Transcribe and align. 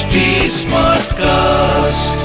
HD 0.00 0.20
Smartcast. 0.50 2.20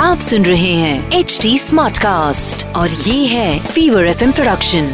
आप 0.00 0.18
सुन 0.20 0.44
रहे 0.44 0.72
हैं 0.72 1.18
एच 1.18 1.38
डी 1.42 1.58
स्मार्ट 1.58 1.98
कास्ट 1.98 2.64
और 2.76 2.90
ये 2.98 3.16
है 3.26 3.58
fever 3.64 4.06
F 4.06 4.22
production 4.32 4.90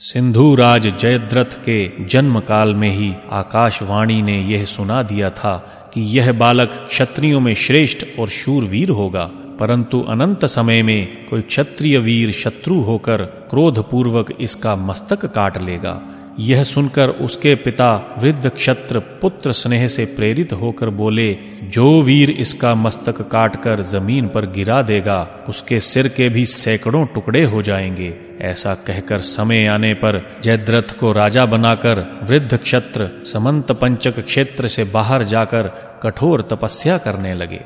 Sindhu 0.00 0.54
Raj 0.54 0.86
Jayadrath 0.96 1.58
के 1.64 2.06
जन्म 2.06 2.40
काल 2.48 2.74
में 2.74 2.88
ही 2.90 3.12
आकाशवाणी 3.32 4.20
ने 4.22 4.40
यह 4.44 4.64
सुना 4.64 5.02
दिया 5.02 5.30
था 5.32 5.56
कि 5.94 6.00
यह 6.10 6.32
बालक 6.38 6.80
क्षत्रियों 6.88 7.40
में 7.40 7.54
श्रेष्ठ 7.58 8.04
और 8.18 8.28
शूरवीर 8.32 8.90
होगा 8.90 9.24
परंतु 9.60 10.00
अनंत 10.08 10.44
समय 10.48 10.82
में 10.82 11.26
कोई 11.30 11.42
क्षत्रिय 11.44 11.98
वीर 11.98 12.32
शत्रु 12.34 12.80
होकर 12.82 13.24
क्रोधपूर्वक 13.50 14.36
इसका 14.40 14.76
मस्तक 14.84 15.26
काट 15.34 15.62
लेगा 15.62 16.00
यह 16.40 16.64
सुनकर 16.64 17.08
उसके 17.08 17.54
पिता 17.54 18.14
वृद्ध 18.18 18.48
क्षत्र 18.48 18.98
पुत्र 18.98 19.52
स्नेह 19.52 19.88
से 19.88 20.04
प्रेरित 20.04 20.52
होकर 20.52 20.90
बोले, 20.90 21.38
जो 21.62 22.02
वीर 22.02 22.30
इसका 22.30 22.74
मस्तक 22.74 23.22
काटकर 23.22 23.82
ज़मीन 23.82 24.28
पर 24.28 24.46
गिरा 24.46 24.82
देगा, 24.82 25.28
उसके 25.48 25.80
सिर 25.80 26.08
के 26.08 26.28
भी 26.28 26.46
सैकड़ों 26.46 27.06
टुकड़े 27.06 27.44
हो 27.44 27.62
जाएँगे। 27.62 28.14
ऐसा 28.40 28.74
कहकर 28.74 29.18
समय 29.18 29.66
आने 29.66 29.94
पर 29.94 30.40
जयद्रथ 30.44 30.98
को 31.00 31.12
राजा 31.12 31.46
बनाकर 31.46 32.20
वृद्ध 32.22 32.56
क्षत्र 32.56 33.10
समंत 33.24 33.72
पंचक 33.72 34.20
क्षेत्र 34.20 34.68
से 34.68 34.84
बाहर 34.84 35.22
जाकर 35.22 35.62
कठोर 36.02 36.48
तपस्या 36.50 36.98
करने 36.98 37.32
लगे। 37.32 37.60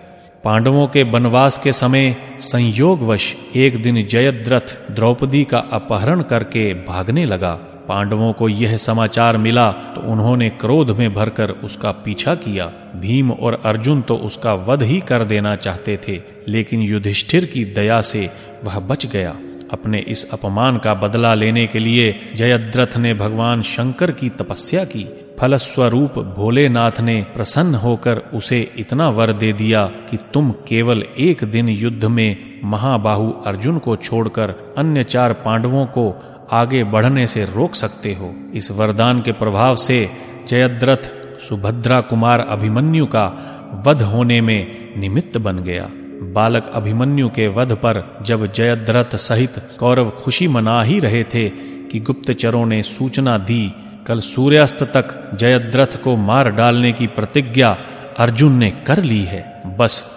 पांडवों 0.45 0.87
के 0.87 1.03
वनवास 1.03 1.59
के 1.59 1.73
समय 1.73 2.17
संयोगवश 2.41 3.37
एक 3.57 3.83
दिन 3.83 4.07
जयद्रथ 4.07 4.91
द्रौपदी 4.91 5.45
का 5.45 5.59
अपहरण 5.59 6.23
करके 6.23 6.75
भागने 6.75 7.25
लगा। 7.25 7.72
पांडवों 7.89 8.33
को 8.33 8.49
यह 8.49 8.77
समाचार 8.77 9.37
मिला 9.37 9.71
तो 9.73 10.01
उन्होंने 10.13 10.49
क्रोध 10.51 10.91
में 10.91 11.13
भरकर 11.15 11.51
उसका 11.65 11.93
पीछा 12.05 12.35
किया। 12.35 12.67
भीम 12.97 13.31
और 13.33 13.61
अर्जुन 13.65 14.03
तो 14.03 14.17
उसका 14.17 14.55
वध 14.55 14.83
ही 14.83 15.01
कर 15.01 15.25
देना 15.25 15.55
चाहते 15.57 15.97
थे, 16.09 16.21
लेकिन 16.49 16.83
युधिष्ठिर 16.83 17.45
की 17.45 17.65
दया 17.65 18.01
से 18.03 18.31
वह 18.65 18.79
बच 18.81 19.07
गया। 19.07 19.35
अपने 19.73 19.99
इस 19.99 20.31
अपमान 20.33 20.79
का 20.79 20.95
बदला 20.95 21.35
लेने 21.35 21.67
के 21.67 21.79
लिए 21.79 22.13
जयद्रथ 22.37 22.97
ने 22.97 23.15
भगवान 23.15 23.63
शंकर 23.63 24.11
की 24.11 24.29
तपस्या 24.29 24.85
की। 24.85 25.07
फलस्वरूप 25.41 26.19
भोलेनाथ 26.37 27.01
ने 27.01 27.21
प्रसन्न 27.35 27.75
होकर 27.75 28.19
उसे 28.35 28.61
इतना 28.77 29.09
वर 29.09 29.33
दे 29.33 29.53
दिया 29.53 29.85
कि 30.11 30.17
तुम 30.35 30.51
केवल 30.69 31.03
एक 31.19 31.45
दिन 31.45 31.69
युद्ध 31.69 32.05
में 32.05 32.61
महाबाहु 32.65 33.31
अर्जुन 33.47 33.79
को 33.79 33.97
छोड़कर 33.97 34.55
अन्य 34.79 35.05
चार 35.05 35.33
पांडवों 35.33 35.87
को 35.87 36.05
आगे 36.51 36.85
बढ़ने 36.85 37.27
से 37.27 37.45
रोक 37.45 37.75
सकते 37.75 38.15
हो। 38.15 38.35
इस 38.55 38.71
वरदान 38.71 39.21
के 39.21 39.33
प्रभाव 39.33 39.77
से 39.77 40.11
जयद्रथ 40.49 41.11
सुभद्रा 41.41 42.01
कुमार 42.01 42.41
अभिमन्यु 42.41 43.07
का 43.07 43.49
वध 43.87 44.03
होने 44.03 44.41
में 44.41 44.95
निमित्त 45.01 45.39
बन 45.39 45.59
गया। 45.59 45.89
बालक 46.23 46.73
अभिमन्यु 46.75 47.29
के 47.29 47.49
वध 47.49 47.73
पर 47.73 48.19
जब 48.23 48.53
जयद्रथ 48.53 49.17
सहित 49.17 49.53
कौरव 49.81 50.11
खुशी 50.11 50.49
मना 50.49 50.83
ही 50.83 50.99
रहे 50.99 51.25
थे 51.25 51.49
कि 51.91 52.01
गुप्तचरों 52.01 52.67
ने 52.67 52.83
सूचना 52.83 53.39
दी, 53.39 53.73
कल 54.07 54.21
सूर्यास्त 54.21 54.83
तक 54.83 55.37
जयद्रथ 55.37 56.03
को 56.03 56.17
मार 56.17 56.51
डालने 56.51 56.93
की 56.93 57.07
प्रतिज्ञा 57.07 57.79
अर्जुन 58.19 58.53
ने 58.53 58.71
कर 58.71 59.03
ली 59.03 59.25
है। 59.25 59.63
बस 59.79 60.11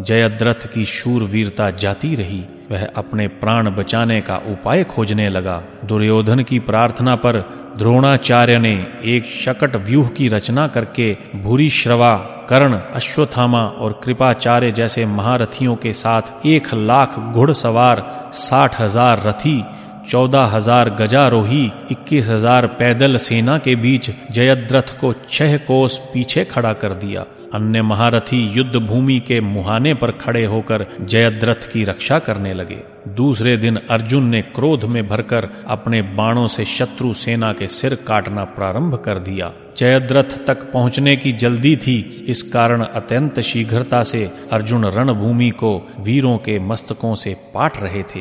जयद्रथ 0.00 0.66
की 0.74 0.84
शूरवीरता 0.84 1.70
जाती 1.70 2.14
रही। 2.14 2.44
वह 2.72 2.84
अपने 2.96 3.26
प्राण 3.40 3.70
बचाने 3.70 4.20
का 4.20 4.36
उपाय 4.50 4.84
खोजने 4.84 5.28
लगा। 5.28 5.62
दुर्योधन 5.84 6.42
की 6.42 6.58
प्रार्थना 6.60 7.16
पर 7.16 7.38
द्रोणाचार्य 7.78 8.58
ने 8.58 8.74
एक 9.06 9.24
शकट 9.24 9.76
व्यूह 9.86 10.08
की 10.08 10.28
रचना 10.28 10.66
करके 10.68 11.12
भूरी 11.36 11.68
श्रवा, 11.70 12.14
कर्ण 12.48 12.78
अश्वथामा 12.94 13.62
और 13.78 14.00
कृपाचार्य 14.04 14.70
जैसे 14.72 15.04
महारथियों 15.08 15.76
के 15.76 15.92
साथ 15.94 16.46
एक 16.46 16.72
लाख 16.74 17.18
घुड़सवार, 17.18 18.04
साठ 18.34 18.80
हज़ार 18.80 19.22
रथी, 19.26 19.62
चौदह 20.10 20.44
हज़ार 20.46 20.90
गजारोही, 20.90 21.64
इक्कीस 21.90 22.28
हज़ार 22.28 22.66
पैदल 22.78 23.16
सेना 23.18 23.58
के 23.58 23.76
बीच 23.76 24.10
जयद्रथ 24.30 24.98
को 25.00 25.12
छह 25.30 25.56
कोस 25.66 25.98
पीछे 26.14 26.44
खड़ा 26.44 26.72
कर 26.74 26.94
दिया। 26.96 27.24
अन्य 27.54 27.82
महारथी 27.82 28.46
युद्ध 28.48 28.76
भूमि 28.76 29.20
के 29.20 29.40
मुहाने 29.40 29.94
पर 29.94 30.10
खड़े 30.10 30.44
होकर 30.44 30.86
जयद्रथ 31.00 31.72
की 31.72 31.84
रक्षा 31.84 32.18
करने 32.18 32.54
लगे। 32.54 32.78
दूसरे 33.08 33.56
दिन 33.56 33.76
अर्जुन 33.76 34.24
ने 34.24 34.42
क्रोध 34.42 34.84
में 34.84 35.08
भरकर 35.08 35.48
अपने 35.66 36.02
बाणों 36.02 36.46
से 36.46 36.64
शत्रु 36.64 37.12
सेना 37.14 37.52
के 37.52 37.68
सिर 37.68 37.94
काटना 37.94 38.44
प्रारंभ 38.44 38.94
कर 38.94 39.18
दिया। 39.18 39.52
जयद्रथ 39.76 40.46
तक 40.46 40.72
पहुँचने 40.72 41.16
की 41.16 41.32
जल्दी 41.32 41.76
थी। 41.76 42.26
इस 42.28 42.42
कारण 42.42 42.82
अत्यंत 42.82 43.40
शीघ्रता 43.40 44.02
से 44.02 44.30
अर्जुन 44.52 44.84
रणभूमि 44.84 45.50
को 45.50 45.88
वीरों 46.00 46.38
के 46.38 46.58
मस्तकों 46.58 47.14
से 47.14 47.36
पाट 47.54 47.72
रहे 47.82 48.02
थे। 48.02 48.20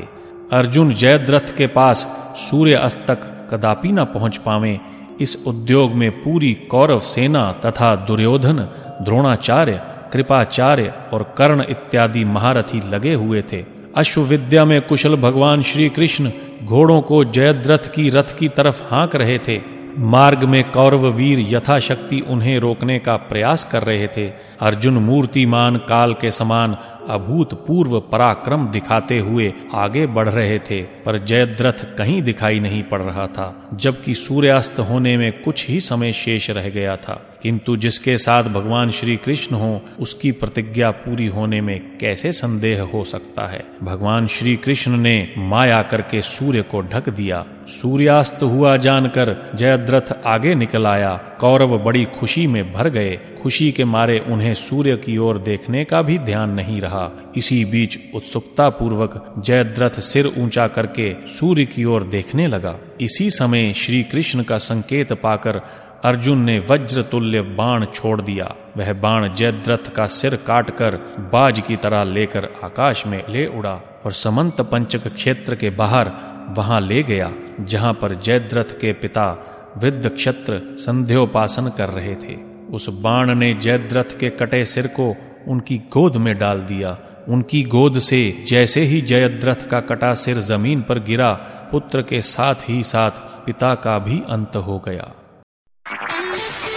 अर्जुन 0.52 0.94
जयद्रथ 0.94 1.58
के 1.58 1.68
पास 1.68 2.03
सूर्य 2.38 2.74
अस्त 2.74 3.06
तक 3.08 3.50
कदापि 3.53 3.91
न 3.91 4.06
पहुँच 4.06 4.38
पावे। 4.38 4.80
इस 5.20 5.44
उद्योग 5.48 5.92
में 5.92 6.12
पूरी 6.12 6.54
कौरव 6.54 7.00
सेना 7.00 7.52
तथा 7.66 7.96
दुर्योधन, 7.96 8.60
द्रोणाचार्य, 9.02 9.82
कृपाचार्य 10.14 10.94
और 11.14 11.36
कर्ण 11.38 11.66
इत्यादि 11.70 12.26
महारथी 12.26 12.90
लगे 12.90 13.14
हुए 13.14 13.42
थे। 13.42 13.66
अश्वविद्या 13.96 14.66
में 14.66 14.82
कुशल 14.82 15.16
भगवान 15.16 15.62
श्री 15.62 15.90
कृष्ण 15.90 16.32
घोड़ों 16.64 17.02
को 17.02 17.26
जयद्रथ 17.26 17.92
की 17.96 18.10
रथ 18.10 18.38
की 18.38 18.48
तरफ़ 18.48 18.82
हाँक 18.84 19.16
रहे 19.16 19.40
थे। 19.40 19.62
मार्ग 19.98 20.44
में 20.44 20.72
कौरव 20.72 21.08
वीर 21.08 21.40
यथाशक्ति 21.40 22.20
उन्हें 22.20 22.60
रोकने 22.60 23.00
का 23.00 23.16
प्रयास 23.16 23.64
कर 23.64 23.84
रहे 23.84 24.08
थे। 24.08 24.28
अर्जुन 24.62 24.94
मूर्तिमान 24.94 25.76
काल 25.78 26.14
के 26.14 26.32
समान 26.32 26.78
अभूतपूर्व 27.10 28.00
पराक्रम 28.00 28.68
दिखाते 28.68 29.20
हुए 29.20 29.54
आगे 29.74 30.08
बढ़ 30.08 30.30
रहे 30.30 30.60
थे। 30.60 30.82
पर 31.06 31.26
जयद्रथ 31.26 31.98
कहीं 31.98 32.22
दिखाई 32.22 32.60
नहीं 32.60 32.84
पड़ 32.84 33.02
रहा 33.02 33.28
था, 33.28 33.70
जबकि 33.74 34.16
सूर्यास्त 34.16 34.80
होने 34.80 35.18
में 35.18 35.42
कुछ 35.42 35.70
ही 35.70 35.80
समय 35.80 36.14
शेष 36.14 36.50
रह 36.50 36.70
गया 36.70 36.98
था। 36.98 37.28
किंतु 37.44 37.78
जिसके 37.78 38.18
साथ 38.18 38.44
भगवान 38.44 38.92
श्री 38.92 39.18
कृष्ण 39.18 39.56
हो, 39.56 39.82
उसकी 40.00 40.32
प्रतिज्ञा 40.32 40.92
पूरी 40.92 41.28
होने 41.28 41.62
में 41.62 41.98
कैसे 41.98 42.32
संदेह 42.32 42.82
हो 42.82 43.04
सकता 43.04 43.48
है? 43.48 43.66
भगवान 43.84 44.28
श्री 44.28 44.56
कृष्ण 44.56 44.98
ने 44.98 45.34
माया 45.38 45.82
करके 45.82 46.22
सूर्य 46.22 46.62
को 46.62 46.82
ढक 46.82 47.10
दिया। 47.10 47.46
सूर्यास्त 47.68 48.44
हुआ 48.44 48.78
जानकर 48.78 49.52
जयद्रथ 49.56 50.14
आगे 50.26 50.56
निकल 50.56 50.88
आया। 50.88 51.18
कौरव 51.40 51.78
बड़ी 51.78 52.06
खुशी 52.06 52.48
में 52.48 52.74
भर 52.74 52.90
गए। 52.90 53.20
खुशी 53.42 53.72
के 53.72 53.86
मारे 53.86 54.20
उन्हें 54.20 54.54
सूर्य 54.54 54.98
की 54.98 55.18
ओर 55.18 55.38
देखने 55.38 55.86
का 55.86 56.02
भी 56.02 56.18
ध्यान 56.18 56.50
नहीं 56.50 56.82
रहा। 56.82 57.32
इसी 57.38 57.66
बीच 57.66 58.00
उत्सुकता 58.16 58.70
पूर्वक 58.70 59.34
जयद्रथ 59.46 60.00
सिर 60.00 60.28
ऊँचा 60.28 60.68
करके 60.97 61.31
सूर्य 61.31 61.66
की 61.66 61.85
ओर 61.85 62.03
देखने 62.03 62.47
लगा। 62.47 62.78
इसी 63.02 63.29
समय 63.29 63.74
श्री 63.74 64.03
कृष्ण 64.03 64.44
का 64.44 64.57
संकेत 64.57 65.13
पाकर 65.13 65.62
अर्जुन 66.03 66.41
ने 66.41 66.59
वज्र 66.59 67.02
तुल्य 67.02 67.41
बाण 67.41 67.85
छोड़ 67.85 68.22
दिया। 68.22 68.56
वह 68.78 68.94
बाण 68.94 69.34
जयद्रथ 69.34 69.91
का 69.96 70.07
सिर 70.07 70.35
काटकर 70.35 70.96
बाज 71.34 71.59
की 71.59 71.75
तरह 71.75 72.03
लेकर 72.03 72.46
आकाश 72.63 73.07
में 73.07 73.24
ले 73.29 73.46
उड़ा 73.47 74.02
और 74.06 74.12
समंत 74.12 74.62
पंचक 74.62 75.07
क्षेत्र 75.07 75.56
के 75.56 75.69
बाहर 75.69 76.12
वहाँ 76.57 76.81
ले 76.81 77.03
गया, 77.03 77.31
जहाँ 77.62 77.94
पर 77.94 78.13
जयद्रथ 78.13 78.79
के 78.79 78.94
पिता 78.94 79.47
वृद्ध 79.78 80.09
क्षत्र 80.09 80.62
संध्योपासन 80.78 81.69
कर 81.78 81.90
रहे 81.90 82.16
थे। 82.16 82.35
उस 82.72 82.90
बाण 82.90 83.35
ने 83.35 83.53
जयद्रथ 83.53 84.18
के 84.19 84.29
कटे 84.29 84.66
सिर 84.66 84.88
को 84.88 85.16
उनकी 85.47 85.78
गोद 85.78 86.18
में 86.18 86.38
डाल 86.38 86.59
दिया 86.59 86.97
उनकी 87.30 87.64
गोद 87.64 88.00
से 88.00 88.44
जैसे 88.48 88.82
ही 88.82 89.02
जयद्रथ 89.02 89.68
का 89.70 89.80
कटा 89.80 90.14
सिर 90.14 90.40
ज़मीन 90.40 90.82
पर 90.82 91.00
गिरा 91.00 91.32
पुत्र 91.72 92.02
के 92.02 92.22
साथ 92.22 92.70
ही 92.70 92.84
साथ 92.84 93.12
पिता 93.46 93.74
का 93.76 94.00
भी 94.00 94.22
अंत 94.30 94.56
हो 94.56 94.80
गया 94.80 95.12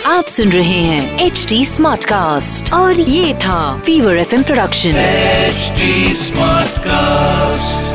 आप 0.06 0.24
सुन 0.24 0.52
रहे 0.52 0.80
हैं 0.82 1.20
एच 1.20 1.46
डी 1.48 1.64
स्मार्ट 1.64 2.04
कास्ट 2.04 2.72
और 2.72 3.00
ये 3.00 3.34
था 3.34 3.76
fever 3.78 4.16
F 4.16 4.42
production 4.42 4.96
H 4.96 5.72
smart 6.16 6.68
Smartcast. 6.68 7.93